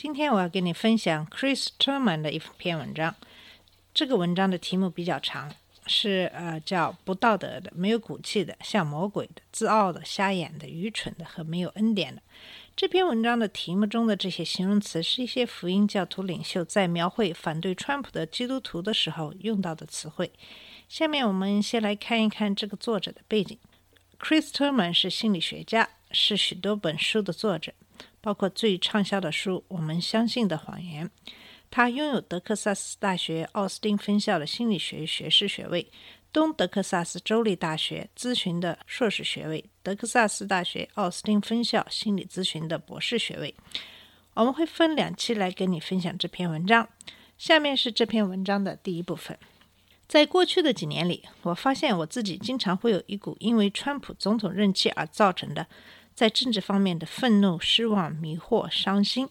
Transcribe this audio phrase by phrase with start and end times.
[0.00, 3.16] 今天我要跟你分享 Chris Turman 的一篇文章。
[3.92, 5.52] 这个文章的题目比较长，
[5.88, 12.22] 是呃叫“不道德的、没有骨气的、像魔鬼的、自傲的、瞎眼的、愚蠢的和没有恩典的”。
[12.76, 20.30] 这篇文章的题目中的这些形容词，是一些福音教徒领袖在描绘反对川普的基督徒的时候用到的词汇。
[20.88, 23.58] 下面我们先来看一看这个作者的背景。
[24.20, 27.72] Chris Turman 是心理学家，是许多本书的作者，
[28.20, 31.06] 包括最畅销的书《我们相信的谎言》。
[31.70, 35.86] 他拥有德克萨斯大学奥斯汀分校的心理学学士学位，
[36.32, 43.54] 东德克萨斯州立大学咨询的硕士学位，德克萨斯大学奥斯汀分校心理咨询的博士学位。
[44.34, 46.88] 我们会分两期来跟你分享这篇文章。
[47.36, 49.38] 下面是这篇文章的第一部分。
[50.06, 55.66] 在过去的几年里，我发现我自己经常会有一股因为川普总统任期而造成的
[56.18, 59.28] 在政治方面的愤怒、失望、迷惑、伤心。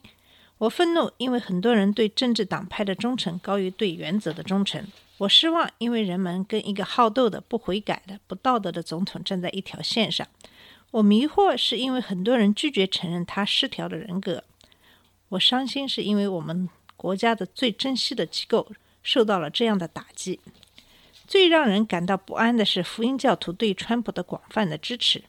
[0.60, 4.82] 我愤怒，因为很多人对政治党派的忠诚高于对原则的忠诚；
[5.18, 10.26] 我失望，因为人们跟一个好斗的、不悔改的、不道德的总统站在一条线上；
[10.92, 14.40] 我迷惑，是因为很多人拒绝承认他失调的人格；
[15.28, 18.66] 我伤心，是因为我们国家的最珍惜的机构
[19.04, 20.40] 受到了这样的打击。
[21.28, 25.26] 最让人感到不安的是福音教徒对川普的广泛的支持。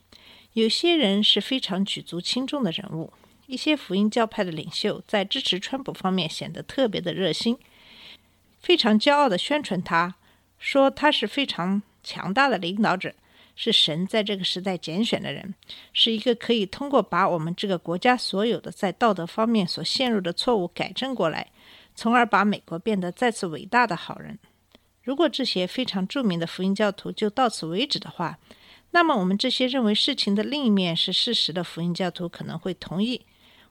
[0.58, 3.12] 有些人是非常举足轻重的人物，
[3.46, 7.56] 一些福音教派的领袖在支持川普方面显得特别的热心，
[8.58, 10.16] 非常骄傲地宣传他，
[10.58, 13.14] 说他是非常强大的领导者，
[13.54, 15.54] 是神在这个时代拣选的人，
[15.92, 21.52] 是一个可以通过把我们这个国家所有的在道德方面所陷入的错误改正过来，
[21.94, 24.36] 从而把美国变得再次伟大的好人。
[25.04, 28.40] 如果这些非常著名的福音教徒就到此为止的话，
[28.90, 33.20] 那么我们这些认为事情的另一面是事实的福音教徒可能会同意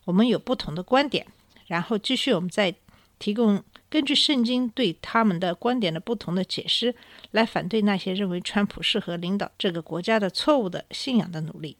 [0.06, 1.26] 我们有不同的观点，
[1.66, 2.74] 然后继续我们再
[3.20, 6.94] 提供根据圣经对他们的观点的不同的解释，
[7.32, 11.78] 来反对那些认为川普适合领导这个国家的错误的信仰的努力。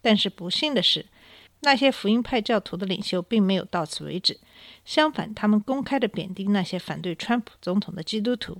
[0.00, 1.04] 但是不幸的是，
[1.60, 4.38] 那些福音派教徒的领袖并没有到此为止，
[4.84, 8.56] 相反，他们公开的贬低那些反对川普总统的基督徒。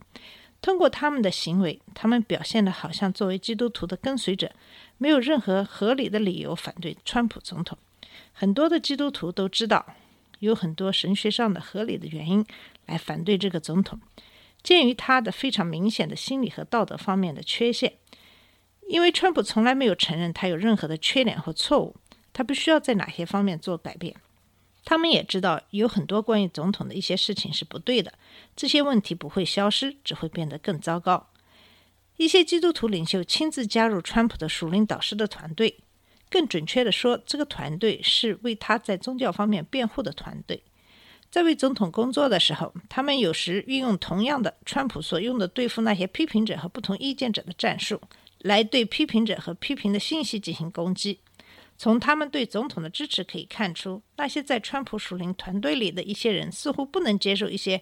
[0.61, 4.53] 通过他们的行为，他们表现的好像作为基督徒的跟随者，
[4.99, 7.79] 没有任何合理的理由反对川普总统。
[8.33, 9.95] 很多的基督徒都知道，
[10.41, 12.45] 有很多神学上的合理的原因
[12.87, 14.01] 来反对这个总统。
[14.63, 17.95] 鉴于他的非常明显的心理和道德方面的缺陷，
[18.89, 21.95] 因为川普从来没有承认他有任何的缺点和错误，
[22.33, 24.17] 他不需要在哪些方面做改变。
[24.88, 28.15] 他们也知道有很多关于总统的一些事情是不对的，
[28.56, 31.28] 这些问题不会消失，只会变得更糟糕。
[32.16, 35.81] 一些基督徒领袖亲自加入川普的属灵导师的团队，
[36.31, 40.62] 更准确地说，这个团队是为他在宗教方面辩护的团队。
[41.31, 48.00] 在为总统工作的时候，他们有时运用同样的川普所用的对付那些批评者和不同意见者的战术，
[48.38, 51.19] 来对批评者和批评的信息进行攻击。
[51.78, 57.81] 从他们对总统的支持可以看出，那些在川普属灵团队里的一些人似乎不能接受一些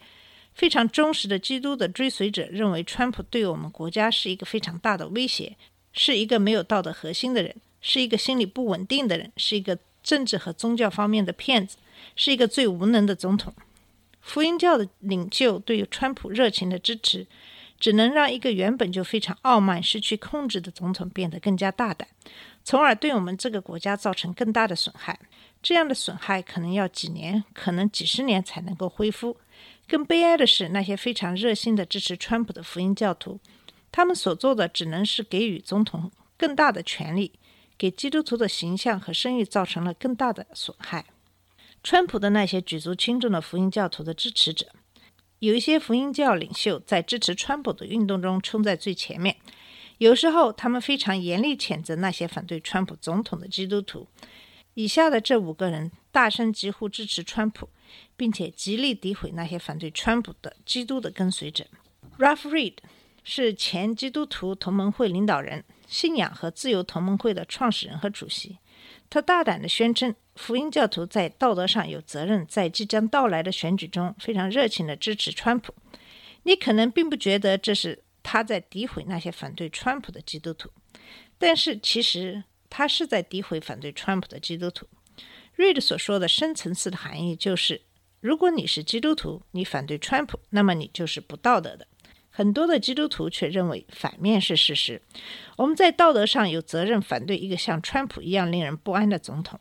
[0.53, 5.57] 非常忠实的基督的追随者认为川普对我们国家是一个非常大的威胁，
[5.93, 11.78] 是一个没有道德核心的人，是一个心理不稳定的人，是一个政治和宗教方面的骗子，
[12.15, 13.55] 是一个最无能的总统。
[14.21, 17.27] 福音教的领袖对于川普热情的支持，
[17.81, 22.09] 只能让一个原本就非常傲慢、失去控制的总统变得更加大胆。
[22.66, 25.21] 从而对我们这个国家造成更大的损害。
[25.63, 29.36] 这样的损害可能要几年，可能几十年才能够恢复。
[29.86, 33.39] 更悲哀的是，那些非常热心的支持川普的福音教徒，
[33.92, 37.39] 他们所做的只能是给予总统更大的权力，
[37.78, 41.07] 给基督徒的形象和声誉造成了更大的损害。
[41.84, 44.66] 川普的那些举足轻重的福音教徒的支持者，
[45.39, 49.36] 有一些福音教领袖在支持川普的运动中冲在最前面。
[49.98, 54.07] 有时候，他们非常严厉谴责那些反对川普总统的基督徒。
[54.75, 57.71] 以下的这五个人大声疾呼支持川普，
[58.15, 61.65] 并且极力诋毁那些反对川普的基督的跟随者。
[62.19, 62.75] Ralph Reed
[63.25, 68.59] 是前基督徒同盟会领导人、信仰和自由同盟会的创始人和主席。
[69.09, 75.75] 他大胆地宣称，福音教徒在道德上有责任在即将到来的选举中非常热情地支持川普。
[76.43, 80.69] 你可能并不觉得这是他在诋毁那些反对川普的基督徒，
[81.39, 84.84] 但是其实他是在诋毁反对川普的基督徒。
[85.55, 87.83] 瑞德所说的深层次的含义就是：
[88.21, 91.87] 如果你是基督徒，你反对川普，那么你就是不道德的。
[92.28, 95.01] 很多的基督徒却认为反面是事实。
[95.57, 99.61] 我们在道德上有责任反对一个像川普一样令人不安的总统，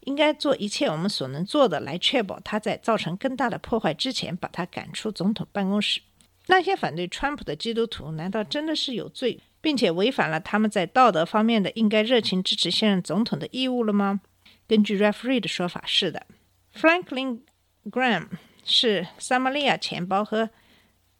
[0.00, 6.00] 应该做一切我们所能做的来确保他在造成更大的破坏之前把他赶出总统办公室。
[6.50, 14.20] 那些反对川普的基督徒难道真的是有罪，并且违反了他们在道德方面的应该热情支持现任总统的义务了吗？
[14.66, 16.26] 根据 referee 的说法，是的。
[16.74, 17.42] Franklin
[17.88, 18.26] Graham
[18.64, 20.50] 是撒玛利亚钱包和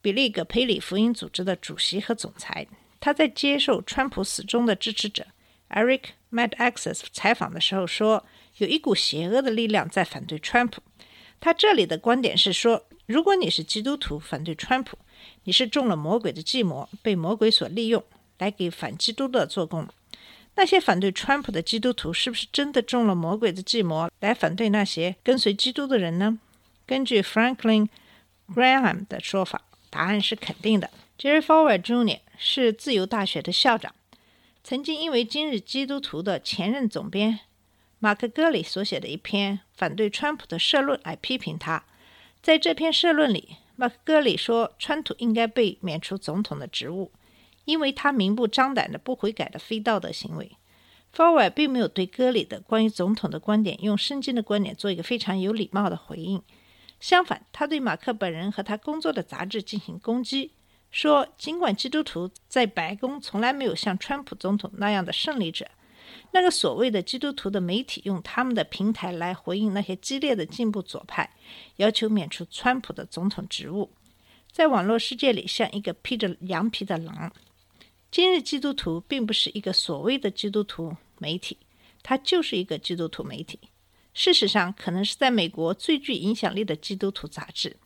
[0.01, 2.67] 比利·葛培里福音组织的主席和总裁。
[2.99, 5.25] 他在接受川普死忠的支持者
[5.69, 6.01] Eric
[6.31, 8.25] Madaxis 采访的时候说
[8.59, 10.81] ：“有一股邪恶的力量在反对川普。”
[11.39, 14.97] 他这里的观点是说，如果你是基督徒反对川普，
[15.43, 18.01] 你是中了魔鬼的计谋，被魔鬼所利用
[18.37, 19.85] 来给反基督的做工。
[20.55, 26.39] 那些反对川普的基督徒是不是真的中了魔鬼的计谋来反对那些跟随基督的人呢？
[26.85, 27.89] 根据 Franklin
[28.47, 30.89] Graham 的说法，答案是肯定的。
[31.19, 32.19] Jerry Falwell Jr.
[32.37, 33.93] 是自由大学的校长，
[34.63, 37.41] 曾经因为今日基督徒的前任总编
[37.99, 41.83] 马克·格里所写的一篇反对川普的社论来批评他。
[42.41, 47.11] 在这篇社论里，马克·格里说，川普应该被免除总统的职务。
[47.65, 50.57] 因为他明目张胆的不悔改的非道德行为
[51.11, 56.41] f o r w a r d 并没有对戈里的关于总统的观点用圣经的观点做一个非常有礼貌的回应。
[56.99, 60.53] 相反，他对马克本人和他工作的杂志进行攻击，
[60.89, 65.67] 说尽管基督徒在白宫从来没有像川普总统那样的胜利者，
[66.31, 71.29] 那个所谓的基督徒的媒体用他们的平台来回应那些激烈的进步左派，
[71.77, 73.89] 要求免除川普的总统职务，
[74.51, 77.31] 在网络世界里像一个披着羊皮的狼。
[78.09, 81.57] 今日基督徒并不是一个所谓的基督徒媒体，
[82.03, 83.59] 它就是一个基督徒媒体。
[84.13, 87.77] 事实上，可能是在美国最具影响力的基督徒杂志。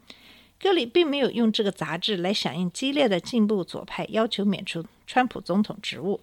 [0.60, 6.20] 格里并没有用这个杂志来响应激烈的进步左派要求免除川普总统职务，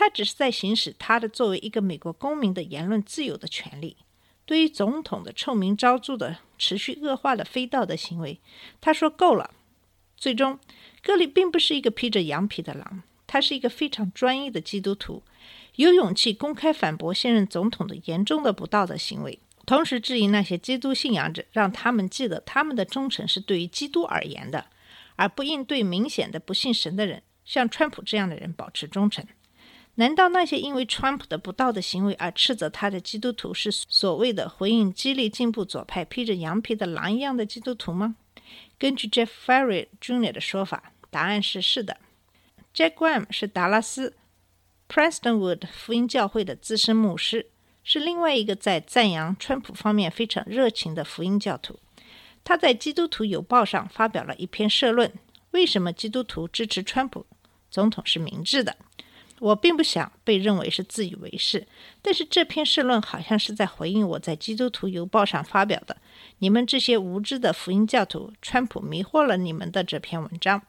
[0.00, 3.98] 他只是在行使他的作为一个美国公民的言论自由的权利。
[4.46, 8.40] 对于总统的臭名昭著的持续恶化的非道德行为，
[8.80, 9.50] 他说够了。
[10.16, 10.58] 最终，
[11.02, 13.02] 格里并不是一个披着羊皮的狼。
[13.26, 15.22] 他是一个非常专一的基督徒，
[15.76, 24.64] 有勇气公开反驳现任总统的严重的不道德行为，同时质疑那些基督信仰者，让他们记得他们的忠诚是对于基督而言的，
[25.16, 29.22] 而不应对明显的不信神的人，像川普这样的人保持忠诚。
[29.96, 38.16] 难道那些因为川普的不道德行为而斥责他的基督徒是所谓的回应激励进步左派披着羊皮的狼一样的基督徒吗？
[38.78, 40.32] 根据 Jeff Ferry Jr.
[40.32, 41.98] 的说法，答案是是的。
[42.74, 44.16] Jack Graham 是达拉斯
[44.88, 47.50] Prestonwood 福音教会的资深牧师，
[47.84, 51.78] 是另外一个在赞扬川普方面非常热情的福音教徒。
[52.42, 55.12] 他在《基督徒邮报》上发表了一篇社论
[55.50, 57.26] ：“为什么基督徒支持川普
[57.70, 58.76] 总统是明智的？”
[59.40, 61.66] 我并不想被认为是自以为是，
[62.00, 65.96] 但是这篇社论好像是在回应我在《基督徒邮报》上发表的
[66.38, 70.62] ：“你们这些无知的福音教徒，川普迷惑了你们的这篇文章。”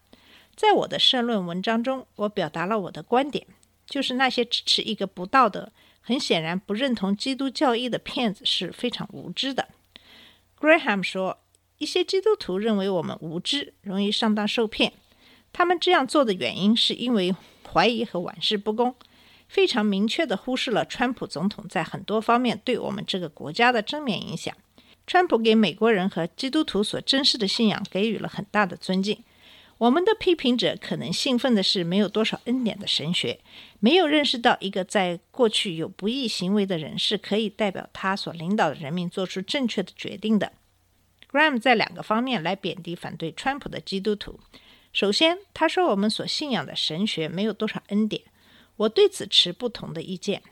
[0.56, 3.46] 在我的社论文章中，我表达了我的观点，
[3.86, 9.68] 就是那些支持一个不道德、很显然不认同基督教义的骗子是非常无知的。
[10.60, 11.40] Graham 说，
[11.78, 14.94] 一些基督徒认为我们无知，容易上当受骗。
[15.52, 17.36] 他们这样做的原因是因为
[17.72, 18.96] 怀疑和玩世不恭，
[19.48, 24.56] 非常明确地忽视了川普总统在很多方面对我们这个国家的正面影响。
[25.08, 29.24] 川普给美国人和基督徒所珍视的信仰给予了很大的尊敬。
[29.78, 33.40] 我们的批评者可能兴奋的是没有多少恩典的神学，
[33.80, 40.54] 没有认识到一个在过去有不义行为的人是可以代表他所领导的人民做出正确的决定的。
[41.32, 44.40] Graham 在两个方面来贬低反对川普的基督徒。
[44.94, 48.24] 首先，他说我们所信仰的神学没有多少恩典，
[48.76, 50.44] 我对此持不同的意见。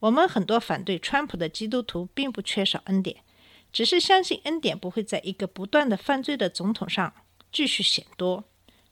[0.00, 3.16] 我们很多反对川普的基督徒并不缺少恩典，
[3.72, 7.12] 只是相信恩典不会在一个不断的犯罪的总统上
[7.52, 8.44] 继续显多。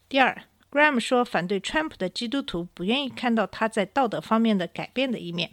[0.09, 5.52] 第二，Graham 说，反对川普的基督徒不愿意看到他在道德方面的改变的一面。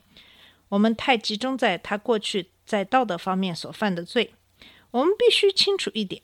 [0.69, 4.33] 我们太集中在他过去在道德方面所犯的罪。
[4.91, 6.21] 我们必须清楚一点：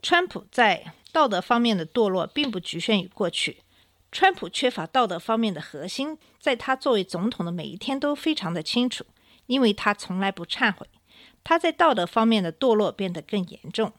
[0.00, 3.58] 川普在道德方面的堕落并不局限于过去。
[4.10, 9.04] 川普缺乏道德方面的核心，在他作为总统的每一天都非常的清楚，
[9.46, 10.86] 因为他从来不忏悔。
[11.44, 13.92] 他在道德方面的堕落变得更严重。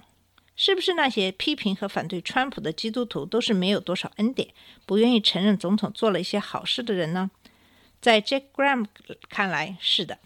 [0.55, 4.50] 是不是那些批评和反对川普的基督徒都是没有多少恩典，
[4.86, 7.32] 不愿意承认总统做了一些好事的人呢？
[8.00, 8.86] 在 Jack Graham
[9.29, 10.20] 看来，是的。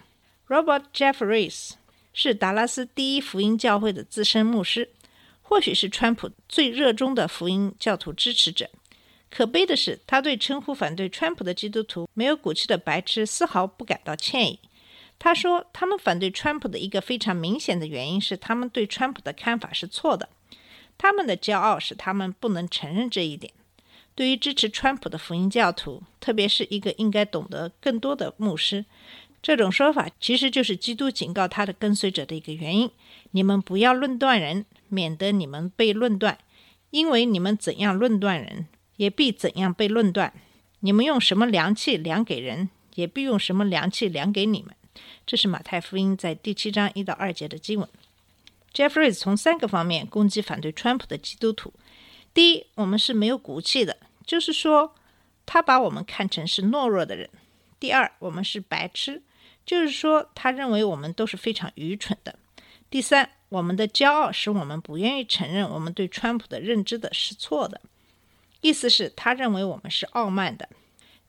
[0.50, 1.72] Robert Jeffries
[2.12, 4.90] 是达拉斯第一福音教会的资深牧师，
[5.50, 8.70] 或许是川普最热衷的福音教徒支持者。
[9.30, 14.60] 可悲的是，他对称呼反对川普的基督徒没有骨气的白痴丝毫不感到歉意。
[15.18, 20.28] 他说，他们反对川普的一个非常明显的原因是，他们对川普的看法是错的。
[20.98, 23.54] 他们的骄傲使他们不能承认这一点。
[24.16, 28.84] 对于支持川普的福音教徒，特别是一个应该懂得更多的牧师，
[29.48, 32.92] 这种说法其实就是基督警告他的跟随者的一个原因：
[33.32, 36.38] 你们不要论断人，免得你们被论断，
[36.90, 40.34] 因为你们怎样论断人，也必怎样被论断。
[40.82, 44.76] 你们用什么量器量给人，也必用什么量器量给你们。
[45.26, 47.88] 这是马太福音在第七章一到二节的经文。
[48.74, 51.72] Jeffries 从三个方面攻击反对川普的基督徒：
[52.34, 54.94] 第一，我们是没有骨气的，就是说
[55.46, 57.30] 他把我们看成是懦弱的人；
[57.80, 59.22] 第二，我们是白痴，
[59.68, 62.34] 就是说他认为我们都是非常愚蠢的；
[62.90, 67.80] 第三，我们的骄傲使我们不愿意承认我们对川普的认知的是错的。
[68.62, 70.68] 意思是，他认为我们是傲慢的。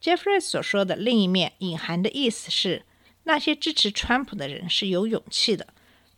[0.01, 2.85] Jeffrey 所说的另一面隐含的意思是。
[3.25, 5.67] 那些支持川普的人是有勇气的、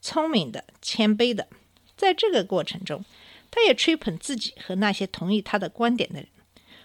[0.01, 1.49] 聪明的、谦卑的。
[1.97, 3.05] 在这个过程中，
[3.51, 6.29] 他也吹捧自己和那些同意他的观点的人。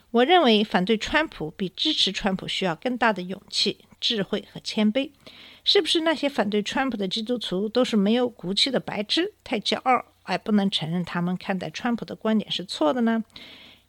[0.09, 5.11] 我认为反对川普比支持川普需要更大的勇气、智慧和谦卑。
[5.63, 13.23] 是不是那些反对川普的基督徒都是没有骨气的白痴、太骄傲，而不能承认他们看待川普的观点是错的呢？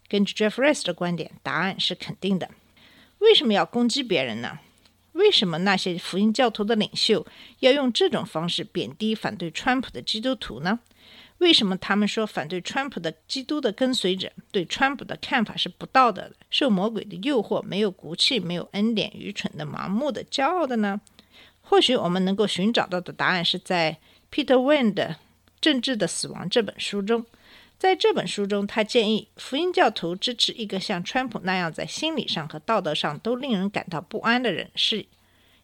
[0.08, 2.48] 根据 Jeffries 的观点，答案是肯定的。
[3.18, 4.58] 为什么要攻击别人呢？
[5.12, 7.26] 为什么那些福音教徒的领袖
[7.60, 10.78] 要用这种方式贬低反对川普的基督徒呢？
[11.38, 21.00] 为什么他们说反对川普的基督的跟随者对川普的看法是不道德的、受魔鬼的诱惑、没有骨气、没有恩典、愚蠢的、盲目的、骄傲的呢？
[21.60, 23.98] 或许我们能够寻找到的答案是在
[24.32, 25.08] Peter Wayne 的
[25.60, 27.26] 《政治的死亡》这本书中。
[27.78, 35.04] 在这本书中，他建议福音教徒支持一个像川普那样在心理上和道德上都令人感到不安的人，是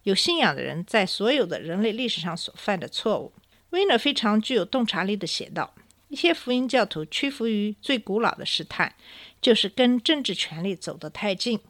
[0.03, 3.33] 有信仰的人在所有的人类历史上所犯的错误。
[3.73, 5.75] 威勒非常具有洞察力地写道
[6.09, 8.95] ：“一些福音教徒屈服于最古老的试探，
[9.43, 11.61] 就是跟政治权力走得太近，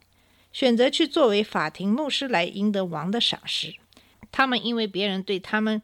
[0.53, 3.75] 选择去作为法庭牧师来赢得王的赏识。
[4.31, 5.83] 他们因为别人对他们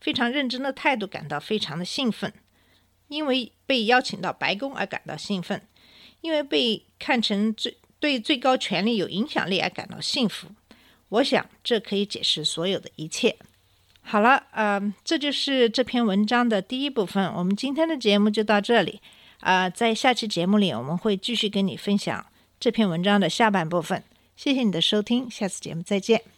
[0.00, 2.32] 非常认真的态度感到非常的兴奋。”
[3.08, 5.66] 因为被邀请到白宫而感到兴奋，
[6.20, 10.48] 因为被看成最对最高权力有影响力而感到幸福。
[11.08, 13.38] 我想这可以解释所有的一切。
[14.10, 17.30] 好了，呃，这就是这篇文章的第一部分。
[17.34, 19.00] 我们今天的节目就到这里。
[19.40, 22.24] 啊，在下期节目里，我们会继续跟你分享
[22.58, 24.02] 这篇文章的下半部分。
[24.34, 26.37] 谢谢你的收听，下次节目再见。